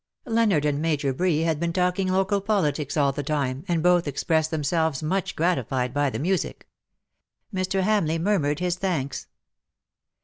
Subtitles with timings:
[0.25, 4.49] Leonard and Major Bree had been talking local politics all the time, and both expressed
[4.49, 6.67] themselves much gratified by the music.
[7.53, 7.83] Mr.
[7.83, 9.27] Hamleigh murmured his thanks.